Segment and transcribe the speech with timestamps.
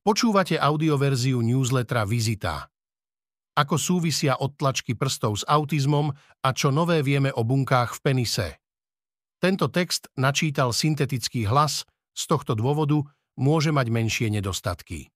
[0.00, 2.72] Počúvate audioverziu newslettera Vizita.
[3.52, 6.08] Ako súvisia odtlačky prstov s autizmom
[6.40, 8.48] a čo nové vieme o bunkách v penise.
[9.36, 11.84] Tento text načítal syntetický hlas,
[12.16, 12.96] z tohto dôvodu
[13.36, 15.12] môže mať menšie nedostatky.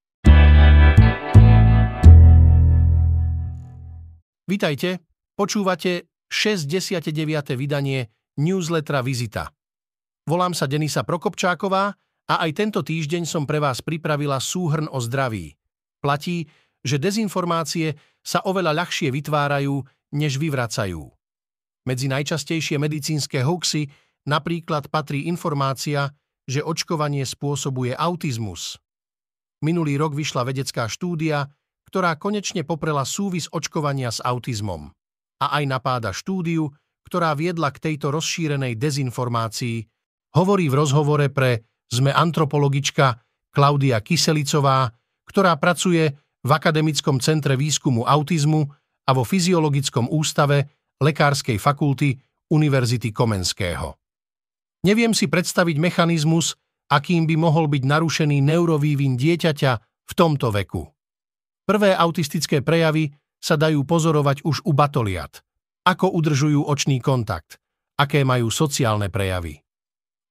[4.44, 5.00] Vítajte,
[5.32, 7.56] počúvate 69.
[7.56, 9.48] vydanie newslettera Vizita.
[10.28, 15.56] Volám sa Denisa Prokopčáková a aj tento týždeň som pre vás pripravila súhrn o zdraví.
[16.00, 16.48] Platí,
[16.84, 19.84] že dezinformácie sa oveľa ľahšie vytvárajú,
[20.16, 21.04] než vyvracajú.
[21.84, 23.92] Medzi najčastejšie medicínske hoaxy
[24.24, 26.16] napríklad patrí informácia,
[26.48, 28.80] že očkovanie spôsobuje autizmus.
[29.64, 31.48] Minulý rok vyšla vedecká štúdia,
[31.88, 34.92] ktorá konečne poprela súvis očkovania s autizmom.
[35.40, 36.72] A aj napáda štúdiu,
[37.04, 39.84] ktorá viedla k tejto rozšírenej dezinformácii,
[40.36, 43.20] hovorí v rozhovore pre sme antropologička
[43.54, 44.90] Klaudia Kyselicová,
[45.28, 46.10] ktorá pracuje
[46.44, 48.66] v Akademickom centre výskumu autizmu
[49.04, 50.68] a vo Fyziologickom ústave
[51.00, 52.16] Lekárskej fakulty
[52.52, 53.96] Univerzity Komenského.
[54.84, 56.52] Neviem si predstaviť mechanizmus,
[56.92, 60.84] akým by mohol byť narušený neurovývin dieťaťa v tomto veku.
[61.64, 63.08] Prvé autistické prejavy
[63.40, 65.40] sa dajú pozorovať už u batoliat.
[65.88, 67.60] Ako udržujú očný kontakt,
[67.96, 69.60] aké majú sociálne prejavy.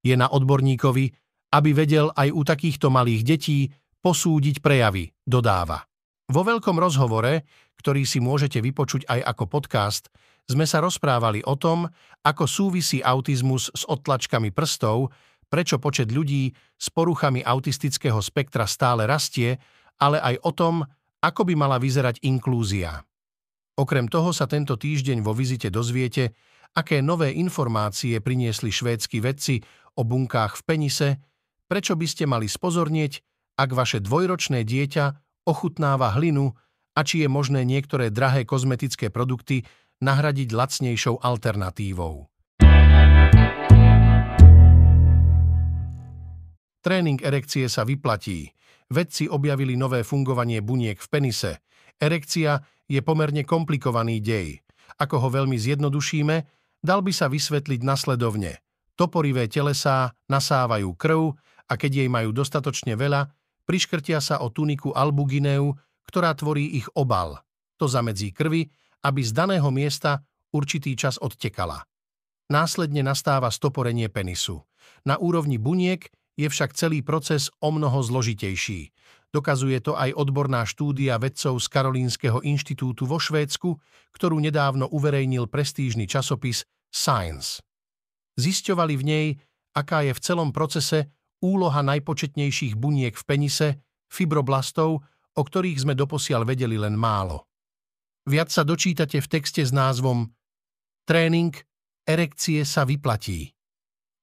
[0.05, 1.22] Je na odborníkovi,
[1.53, 3.69] aby vedel aj u takýchto malých detí
[4.01, 5.85] posúdiť prejavy, dodáva.
[6.27, 7.45] Vo veľkom rozhovore,
[7.77, 10.09] ktorý si môžete vypočuť aj ako podcast,
[10.43, 11.87] sme sa rozprávali o tom,
[12.25, 15.13] ako súvisí autizmus s odtlačkami prstov,
[15.47, 19.55] prečo počet ľudí s poruchami autistického spektra stále rastie,
[20.01, 20.75] ale aj o tom,
[21.23, 23.05] ako by mala vyzerať inklúzia.
[23.79, 26.35] Okrem toho sa tento týždeň vo vizite dozviete,
[26.73, 29.61] aké nové informácie priniesli švédsky vedci
[29.95, 31.09] o bunkách v penise,
[31.67, 33.21] prečo by ste mali spozornieť,
[33.59, 35.05] ak vaše dvojročné dieťa
[35.45, 36.53] ochutnáva hlinu
[36.93, 39.65] a či je možné niektoré drahé kozmetické produkty
[40.01, 42.29] nahradiť lacnejšou alternatívou.
[46.83, 48.51] Tréning erekcie sa vyplatí.
[48.91, 51.63] Vedci objavili nové fungovanie buniek v penise.
[51.95, 52.59] Erekcia
[52.91, 54.59] je pomerne komplikovaný dej.
[54.99, 56.35] Ako ho veľmi zjednodušíme,
[56.83, 58.59] dal by sa vysvetliť nasledovne.
[58.99, 63.31] Toporivé telesá nasávajú krv, a keď jej majú dostatočne veľa,
[63.63, 65.73] priškrtia sa o tuniku albugineu,
[66.07, 67.39] ktorá tvorí ich obal.
[67.79, 68.67] To zamedzí krvi,
[69.03, 71.83] aby z daného miesta určitý čas odtekala.
[72.51, 74.61] Následne nastáva stoporenie penisu.
[75.07, 78.91] Na úrovni buniek je však celý proces o mnoho zložitejší.
[79.33, 83.81] Dokazuje to aj odborná štúdia vedcov z Karolínskeho inštitútu vo Švédsku,
[84.13, 86.61] ktorú nedávno uverejnil prestížny časopis
[86.93, 87.65] Science.
[88.37, 89.27] Zisťovali v nej,
[89.73, 91.09] aká je v celom procese
[91.43, 93.69] úloha najpočetnejších buniek v penise,
[94.07, 97.51] fibroblastov, o ktorých sme doposiaľ vedeli len málo.
[98.23, 100.31] Viac sa dočítate v texte s názvom
[101.03, 101.51] Tréning
[102.07, 103.51] erekcie sa vyplatí.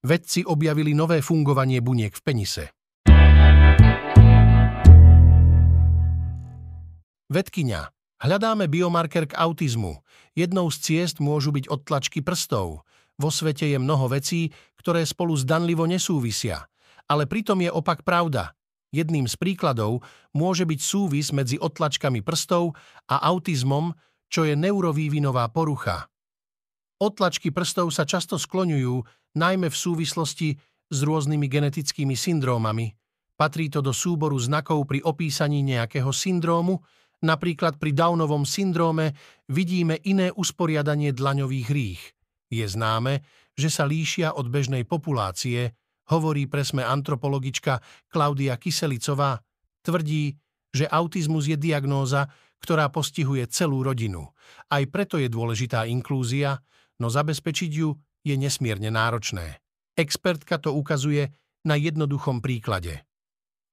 [0.01, 2.65] Vedci objavili nové fungovanie buniek v penise.
[7.29, 7.81] Vedkyňa.
[8.21, 10.01] Hľadáme biomarker k autizmu.
[10.33, 12.85] Jednou z ciest môžu byť odtlačky prstov.
[13.21, 16.71] Vo svete je mnoho vecí, ktoré spolu zdanlivo nesúvisia
[17.11, 18.55] ale pritom je opak pravda.
[18.95, 22.79] Jedným z príkladov môže byť súvis medzi otlačkami prstov
[23.11, 23.91] a autizmom,
[24.31, 26.07] čo je neurovývinová porucha.
[27.03, 29.03] Otlačky prstov sa často skloňujú,
[29.35, 30.49] najmä v súvislosti
[30.91, 32.95] s rôznymi genetickými syndrómami.
[33.39, 36.83] Patrí to do súboru znakov pri opísaní nejakého syndrómu,
[37.25, 39.17] napríklad pri Downovom syndróme
[39.49, 42.03] vidíme iné usporiadanie dlaňových rých.
[42.53, 43.25] Je známe,
[43.57, 45.73] že sa líšia od bežnej populácie,
[46.11, 47.79] hovorí presme antropologička
[48.11, 49.39] Klaudia Kyselicová,
[49.81, 50.35] tvrdí,
[50.71, 54.31] že autizmus je diagnóza, ktorá postihuje celú rodinu.
[54.69, 56.61] Aj preto je dôležitá inklúzia,
[57.01, 59.65] no zabezpečiť ju je nesmierne náročné.
[59.97, 61.33] Expertka to ukazuje
[61.65, 63.05] na jednoduchom príklade.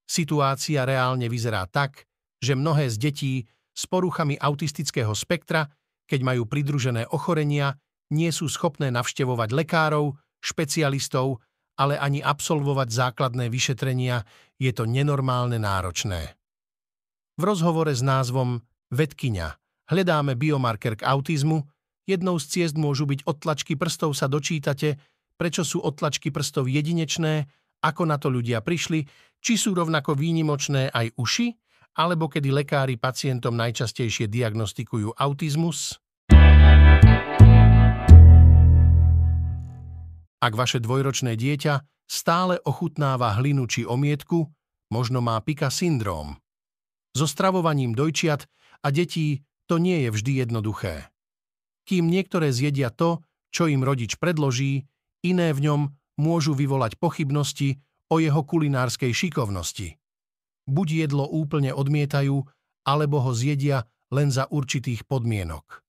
[0.08, 2.08] Situácia reálne vyzerá tak,
[2.40, 3.34] že mnohé z detí
[3.76, 5.68] s poruchami autistického spektra,
[6.08, 7.76] keď majú pridružené ochorenia,
[8.16, 11.44] nie sú schopné navštevovať lekárov, špecialistov
[11.78, 14.26] ale ani absolvovať základné vyšetrenia
[14.58, 16.34] je to nenormálne náročné.
[17.38, 19.48] V rozhovore s názvom Vedkyňa
[19.94, 21.70] hľadáme biomarker k autizmu,
[22.10, 24.98] jednou z ciest môžu byť odtlačky prstov sa dočítate,
[25.38, 27.46] prečo sú odtlačky prstov jedinečné,
[27.86, 29.06] ako na to ľudia prišli,
[29.38, 31.48] či sú rovnako výnimočné aj uši,
[31.98, 36.02] alebo kedy lekári pacientom najčastejšie diagnostikujú autizmus.
[40.48, 44.48] Ak vaše dvojročné dieťa stále ochutnáva hlinu či omietku,
[44.88, 46.40] možno má pika syndróm.
[47.12, 48.48] So stravovaním dojčiat
[48.80, 51.12] a detí to nie je vždy jednoduché.
[51.84, 53.20] Kým niektoré zjedia to,
[53.52, 54.88] čo im rodič predloží,
[55.20, 55.82] iné v ňom
[56.16, 60.00] môžu vyvolať pochybnosti o jeho kulinárskej šikovnosti.
[60.64, 62.40] Buď jedlo úplne odmietajú,
[62.88, 63.84] alebo ho zjedia
[64.16, 65.84] len za určitých podmienok.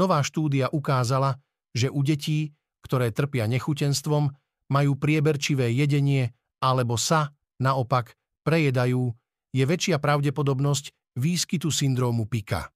[0.00, 1.36] Nová štúdia ukázala,
[1.76, 4.30] že u detí, ktoré trpia nechutenstvom,
[4.70, 8.14] majú prieberčivé jedenie alebo sa, naopak,
[8.46, 9.10] prejedajú,
[9.52, 12.72] je väčšia pravdepodobnosť výskytu syndrómu Pika.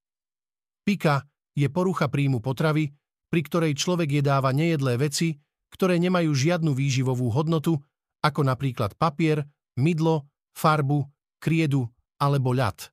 [0.85, 1.25] Pika
[1.57, 2.93] je porucha príjmu potravy,
[3.33, 5.35] pri ktorej človek jedáva nejedlé veci,
[5.73, 7.81] ktoré nemajú žiadnu výživovú hodnotu,
[8.23, 9.43] ako napríklad papier,
[9.81, 11.05] mydlo, farbu,
[11.43, 11.89] kriedu
[12.21, 12.93] alebo ľad.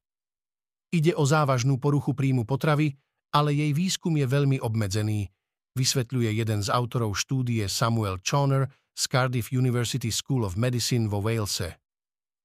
[0.94, 2.94] Ide o závažnú poruchu príjmu potravy,
[3.33, 5.25] ale jej výskum je veľmi obmedzený,
[5.74, 11.81] vysvetľuje jeden z autorov štúdie Samuel Chauner z Cardiff University School of Medicine vo Walese.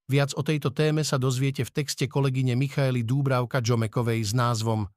[0.09, 4.89] Viac o tejto téme sa dozviete v texte kolegyne Michaely Dúbravka Džomekovej s názvom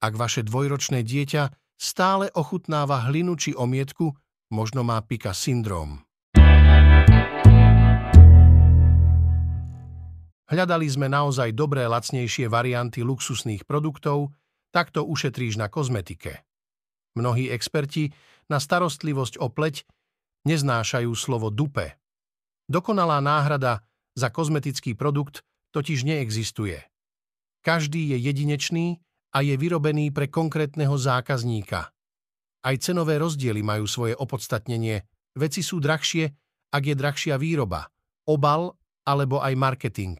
[0.00, 4.16] Ak vaše dvojročné dieťa stále ochutnáva hlinu či omietku,
[4.48, 6.00] možno má pika syndrom.
[10.48, 14.32] Hľadali sme naozaj dobré lacnejšie varianty luxusných produktov,
[14.72, 16.47] takto ušetríš na kozmetike.
[17.18, 18.14] Mnohí experti
[18.46, 19.82] na starostlivosť o pleť
[20.46, 21.98] neznášajú slovo dupe.
[22.70, 23.82] Dokonalá náhrada
[24.14, 25.42] za kozmetický produkt
[25.74, 26.78] totiž neexistuje.
[27.66, 29.02] Každý je jedinečný
[29.34, 31.90] a je vyrobený pre konkrétneho zákazníka.
[32.62, 35.02] Aj cenové rozdiely majú svoje opodstatnenie.
[35.34, 36.30] Veci sú drahšie,
[36.70, 37.90] ak je drahšia výroba,
[38.30, 40.16] obal alebo aj marketing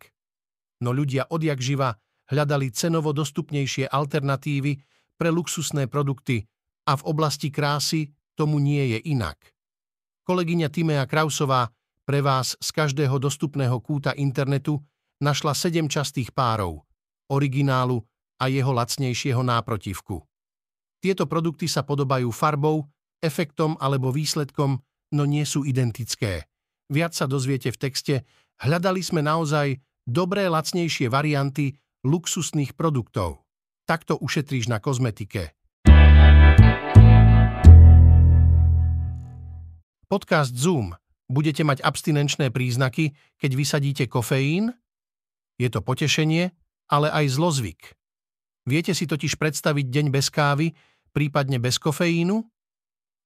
[0.82, 1.94] no ľudia odjak živa
[2.30, 4.78] hľadali cenovo dostupnejšie alternatívy
[5.18, 6.46] pre luxusné produkty
[6.88, 9.36] a v oblasti krásy tomu nie je inak.
[10.24, 11.68] Kolegyňa Timea Krausová
[12.08, 14.80] pre vás z každého dostupného kúta internetu
[15.20, 16.80] našla sedem častých párov,
[17.28, 18.00] originálu
[18.40, 20.24] a jeho lacnejšieho náprotivku.
[21.04, 22.88] Tieto produkty sa podobajú farbou,
[23.20, 24.80] efektom alebo výsledkom,
[25.12, 26.48] no nie sú identické.
[26.88, 28.14] Viac sa dozviete v texte.
[28.64, 29.76] Hľadali sme naozaj
[30.08, 31.76] dobré lacnejšie varianty
[32.08, 33.44] luxusných produktov.
[33.84, 35.57] Takto ušetríš na kozmetike.
[40.08, 40.96] Podcast Zoom.
[41.28, 44.72] Budete mať abstinenčné príznaky, keď vysadíte kofeín?
[45.60, 46.50] Je to potešenie,
[46.88, 47.92] ale aj zlozvyk.
[48.64, 50.72] Viete si totiž predstaviť deň bez kávy,
[51.12, 52.40] prípadne bez kofeínu?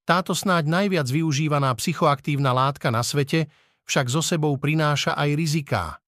[0.03, 3.47] Táto snáď najviac využívaná psychoaktívna látka na svete
[3.87, 6.03] však zo sebou prináša aj riziká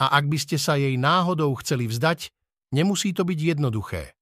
[0.00, 2.32] a ak by ste sa jej náhodou chceli vzdať,
[2.72, 4.16] nemusí to byť jednoduché.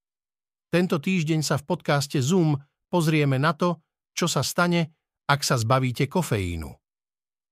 [0.68, 2.58] Tento týždeň sa v podcaste Zoom
[2.90, 3.78] pozrieme na to,
[4.12, 4.97] čo sa stane,
[5.28, 6.72] ak sa zbavíte kofeínu.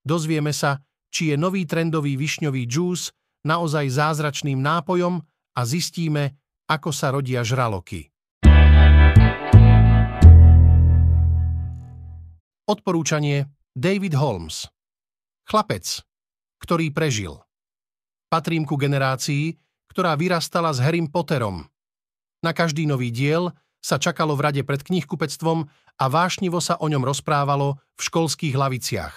[0.01, 0.81] Dozvieme sa,
[1.13, 3.13] či je nový trendový višňový džús
[3.45, 5.21] naozaj zázračným nápojom
[5.57, 8.09] a zistíme, ako sa rodia žraloky.
[12.67, 13.47] Odporúčanie
[13.77, 14.67] David Holmes
[15.47, 16.03] Chlapec,
[16.59, 17.39] ktorý prežil.
[18.27, 19.55] Patrím ku generácii,
[19.95, 21.63] ktorá vyrastala s Harrym Potterom.
[22.43, 27.03] Na každý nový diel sa čakalo v rade pred knihkupectvom a vášnivo sa o ňom
[27.07, 29.15] rozprávalo v školských laviciach.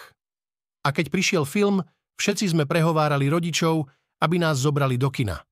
[0.86, 1.84] A keď prišiel film,
[2.16, 3.90] všetci sme prehovárali rodičov,
[4.24, 5.44] aby nás zobrali do kina.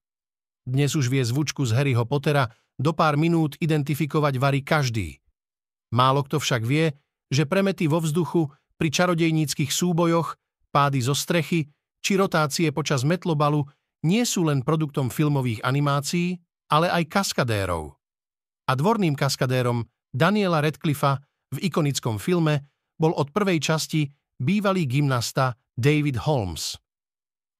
[0.67, 5.17] Dnes už vie zvučku z Harryho Pottera do pár minút identifikovať vary každý.
[5.91, 6.93] Málo kto však vie,
[7.31, 10.37] že premety vo vzduchu pri čarodejníckých súbojoch,
[10.69, 11.67] pády zo strechy
[12.05, 13.65] či rotácie počas metlobalu
[14.05, 16.37] nie sú len produktom filmových animácií,
[16.69, 17.96] ale aj kaskadérov.
[18.67, 21.23] A dvorným kaskadérom Daniela Radcliffa
[21.55, 22.67] v ikonickom filme
[22.99, 26.75] bol od prvej časti bývalý gymnasta David Holmes.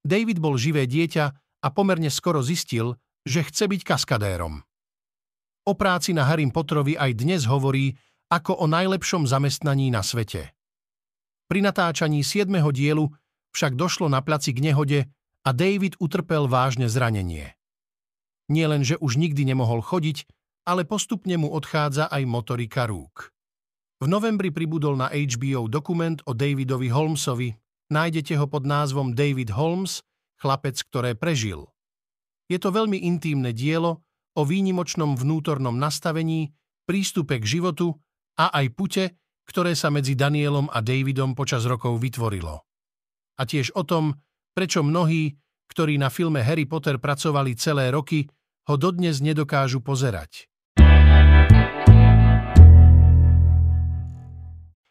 [0.03, 1.25] David bol živé dieťa
[1.63, 4.63] a pomerne skoro zistil, že chce byť kaskadérom.
[5.67, 7.91] O práci na Harry Potterovi aj dnes hovorí
[8.31, 10.55] ako o najlepšom zamestnaní na svete.
[11.47, 12.47] Pri natáčaní 7.
[12.71, 13.07] dielu
[13.55, 14.99] však došlo na placi k nehode
[15.43, 17.55] a David utrpel vážne zranenie.
[18.47, 20.27] Nie len, že už nikdy nemohol chodiť,
[20.67, 23.31] ale postupne mu odchádza aj motorika rúk.
[24.03, 27.55] V novembri pribudol na HBO dokument o Davidovi Holmesovi.
[27.87, 30.03] Nájdete ho pod názvom David Holmes,
[30.43, 31.71] chlapec, ktoré prežil.
[32.51, 34.03] Je to veľmi intímne dielo
[34.35, 36.51] o výnimočnom vnútornom nastavení,
[36.83, 37.95] prístupe k životu
[38.35, 39.05] a aj pute,
[39.47, 42.67] ktoré sa medzi Danielom a Davidom počas rokov vytvorilo
[43.37, 44.17] a tiež o tom,
[44.57, 45.37] prečo mnohí,
[45.69, 48.25] ktorí na filme Harry Potter pracovali celé roky,
[48.67, 50.49] ho dodnes nedokážu pozerať.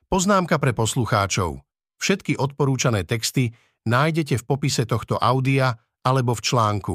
[0.07, 1.61] Poznámka pre poslucháčov.
[2.01, 3.53] Všetky odporúčané texty
[3.85, 6.95] nájdete v popise tohto audia alebo v článku.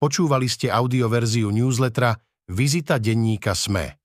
[0.00, 2.16] Počúvali ste audioverziu newslettera
[2.48, 3.99] Vizita denníka SME.